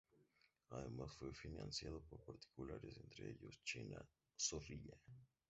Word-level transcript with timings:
Además 0.71 1.11
fue 1.19 1.31
financiado 1.31 2.01
por 2.09 2.21
particulares, 2.23 2.97
entre 3.03 3.29
ellos 3.29 3.61
China 3.63 4.03
Zorrilla. 4.35 4.97